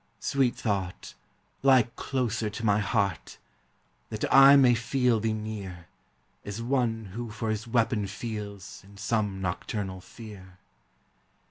Sweet 0.19 0.55
thought, 0.55 1.13
lie 1.61 1.83
closer 1.95 2.49
to 2.49 2.65
my 2.65 2.79
heart! 2.79 3.37
That 4.09 4.25
I 4.33 4.55
may 4.55 4.73
feel 4.73 5.19
thee 5.19 5.31
near, 5.31 5.85
As 6.43 6.59
one 6.59 7.11
who 7.13 7.29
for 7.29 7.51
his 7.51 7.67
weapon 7.67 8.07
feels 8.07 8.81
In 8.83 8.97
some 8.97 9.41
nocturnal 9.41 10.01
fear. 10.01 10.57